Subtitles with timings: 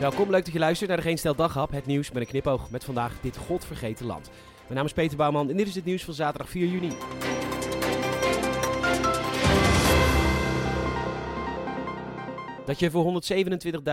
[0.00, 2.70] Welkom, leuk dat je luistert naar de Geen Stel Daghap, het nieuws met een knipoog
[2.70, 4.30] met vandaag dit godvergeten land.
[4.62, 6.92] Mijn naam is Peter Bouwman en dit is het nieuws van zaterdag 4 juni.
[12.68, 13.22] Dat je voor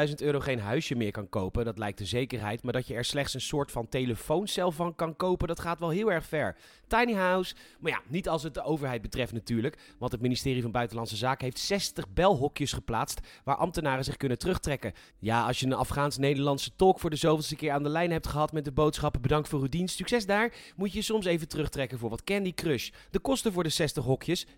[0.08, 2.64] 127.000 euro geen huisje meer kan kopen, dat lijkt de zekerheid.
[2.64, 5.90] Maar dat je er slechts een soort van telefooncel van kan kopen, dat gaat wel
[5.90, 6.56] heel erg ver.
[6.88, 9.78] Tiny house, maar ja, niet als het de overheid betreft natuurlijk.
[9.98, 14.94] Want het ministerie van Buitenlandse Zaken heeft 60 belhokjes geplaatst waar ambtenaren zich kunnen terugtrekken.
[15.20, 18.52] Ja, als je een Afghaans-Nederlandse tolk voor de zoveelste keer aan de lijn hebt gehad
[18.52, 22.10] met de boodschappen bedankt voor uw dienst, succes daar, moet je soms even terugtrekken voor
[22.10, 22.90] wat Candy Crush.
[23.12, 24.52] De kosten voor de 60 hokjes, 6,7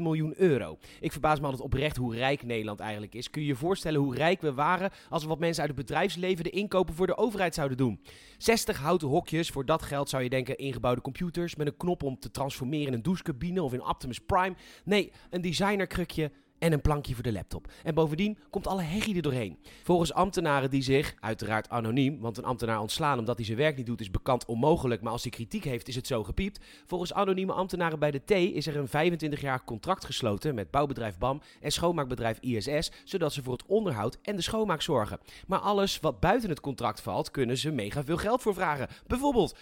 [0.00, 0.78] miljoen euro.
[1.00, 3.30] Ik verbaas me altijd oprecht hoe rijk Nederland eigenlijk is.
[3.30, 6.44] Kun je je voorstellen hoe rijk we waren als we wat mensen uit het bedrijfsleven
[6.44, 8.00] de inkopen voor de overheid zouden doen?
[8.38, 12.18] 60 houten hokjes, voor dat geld zou je denken ingebouwde computers met een knop om
[12.18, 14.54] te transformeren in een douchecabine of in Optimus Prime.
[14.84, 17.72] Nee, een designerkrukje en een plankje voor de laptop.
[17.82, 19.58] En bovendien komt alle herrie er doorheen.
[19.82, 23.86] Volgens ambtenaren die zich, uiteraard anoniem, want een ambtenaar ontslaan omdat hij zijn werk niet
[23.86, 26.64] doet is bekend onmogelijk, maar als hij kritiek heeft is het zo gepiept.
[26.86, 31.18] Volgens anonieme ambtenaren bij de T is er een 25 jaar contract gesloten met bouwbedrijf
[31.18, 35.18] BAM en schoonmaakbedrijf ISS, zodat ze voor het onderhoud en de schoonmaak zorgen.
[35.46, 38.88] Maar alles wat buiten het contract valt, kunnen ze mega veel geld voor vragen.
[39.06, 39.56] Bijvoorbeeld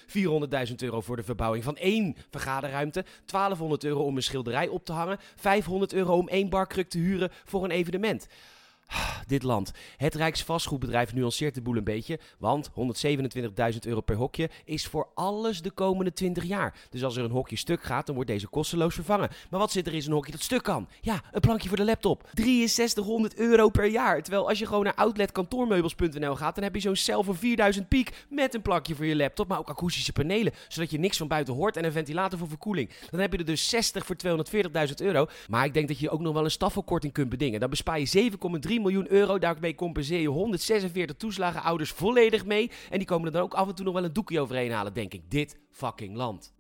[0.69, 4.93] 400.000 euro voor de verbouwing van één vergaderruimte, 1200 euro om een schilderij op te
[4.93, 8.27] hangen, 500 euro om één barkruk te huren voor een evenement.
[9.27, 9.73] Dit land.
[9.97, 12.75] Het Rijksvastgoedbedrijf nuanceert de boel een beetje, want 127.000
[13.81, 16.75] euro per hokje is voor alles de komende 20 jaar.
[16.91, 19.31] Dus als er een hokje stuk gaat, dan wordt deze kosteloos vervangen.
[19.51, 20.89] Maar wat zit er in zo'n hokje dat stuk kan?
[21.01, 22.29] Ja, een plankje voor de laptop.
[22.35, 24.23] 6300 euro per jaar.
[24.23, 28.25] Terwijl als je gewoon naar outletkantoormeubels.nl gaat, dan heb je zo'n cel voor 4000 piek
[28.29, 31.55] met een plankje voor je laptop, maar ook akoestische panelen, zodat je niks van buiten
[31.55, 32.91] hoort en een ventilator voor verkoeling.
[33.11, 35.27] Dan heb je er dus 60 voor 240.000 euro.
[35.49, 37.61] Maar ik denk dat je ook nog wel een staffelkorting kunt bedingen.
[37.61, 38.31] Dan bespaar je
[38.69, 39.39] 7,3 miljoen euro.
[39.39, 42.71] Daarmee compenseer je 146 toeslagenouders volledig mee.
[42.91, 44.93] En die komen er dan ook af en toe nog wel een doekje overheen halen,
[44.93, 45.31] denk ik.
[45.31, 46.55] Dit fucking land.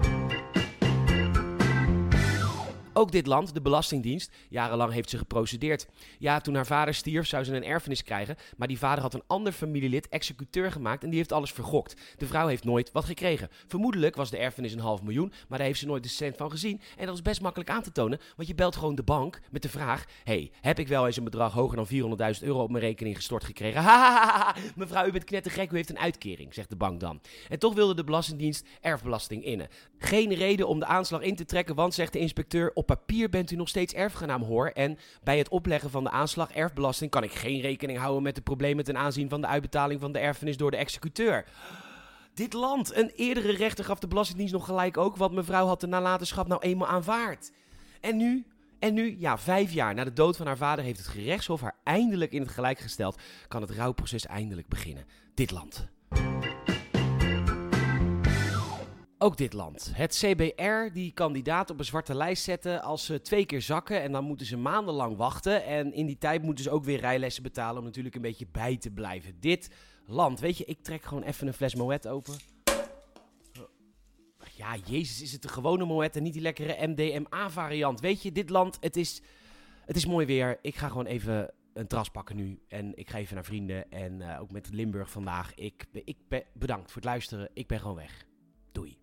[2.99, 5.87] Ook dit land, de Belastingdienst, jarenlang heeft ze geprocedeerd.
[6.19, 8.37] Ja, toen haar vader stierf, zou ze een erfenis krijgen.
[8.57, 11.97] Maar die vader had een ander familielid executeur gemaakt en die heeft alles vergokt.
[12.19, 13.49] De vrouw heeft nooit wat gekregen.
[13.67, 16.51] Vermoedelijk was de erfenis een half miljoen, maar daar heeft ze nooit de cent van
[16.51, 16.81] gezien.
[16.97, 19.63] En dat is best makkelijk aan te tonen, want je belt gewoon de bank met
[19.63, 22.85] de vraag: hey, heb ik wel eens een bedrag hoger dan 400.000 euro op mijn
[22.85, 23.83] rekening gestort gekregen?
[23.89, 27.21] Hahaha, mevrouw, u bent knettergek, u heeft een uitkering, zegt de bank dan.
[27.49, 29.69] En toch wilde de Belastingdienst erfbelasting innen.
[29.99, 33.51] Geen reden om de aanslag in te trekken, want, zegt de inspecteur, op papier bent
[33.51, 34.67] u nog steeds erfgenaam hoor.
[34.67, 38.41] En bij het opleggen van de aanslag erfbelasting kan ik geen rekening houden met de
[38.41, 41.45] problemen ten aanzien van de uitbetaling van de erfenis door de executeur.
[42.35, 45.87] Dit land, een eerdere rechter gaf de Belastingdienst nog gelijk ook, want mevrouw had de
[45.87, 47.53] nalatenschap nou eenmaal aanvaard.
[48.01, 48.47] En nu,
[48.79, 51.77] en nu, ja, vijf jaar na de dood van haar vader heeft het gerechtshof haar
[51.85, 53.21] eindelijk in het gelijk gesteld.
[53.49, 55.07] Kan het rouwproces eindelijk beginnen.
[55.35, 55.89] Dit land.
[59.19, 59.91] Ook dit land.
[59.95, 64.03] Het CBR die kandidaat op een zwarte lijst zetten als ze twee keer zakken.
[64.03, 65.65] En dan moeten ze maandenlang wachten.
[65.65, 68.77] En in die tijd moeten ze ook weer rijlessen betalen om natuurlijk een beetje bij
[68.77, 69.41] te blijven.
[69.41, 69.71] Dit
[70.07, 70.41] land.
[70.41, 72.35] Weet je, ik trek gewoon even een fles Moet open.
[74.55, 78.01] Ja, jezus, is het de gewone Moet en niet die lekkere MDMA variant.
[78.01, 79.23] Weet je, dit land, het is,
[79.85, 80.59] het is mooi weer.
[80.63, 82.61] Ik ga gewoon even een tras pakken nu.
[82.69, 83.91] En ik ga even naar vrienden.
[83.91, 85.55] En uh, ook met Limburg vandaag.
[85.55, 87.51] Ik, ik ben bedankt voor het luisteren.
[87.53, 88.25] Ik ben gewoon weg.
[88.73, 88.95] Doei.